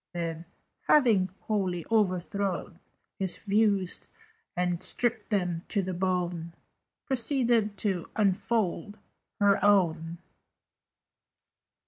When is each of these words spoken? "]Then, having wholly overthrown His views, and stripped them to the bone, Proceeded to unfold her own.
"]Then, 0.13 0.45
having 0.87 1.29
wholly 1.41 1.85
overthrown 1.91 2.79
His 3.19 3.37
views, 3.37 4.07
and 4.57 4.81
stripped 4.81 5.29
them 5.29 5.61
to 5.69 5.83
the 5.83 5.93
bone, 5.93 6.53
Proceeded 7.05 7.77
to 7.85 8.09
unfold 8.15 8.97
her 9.39 9.63
own. 9.63 10.17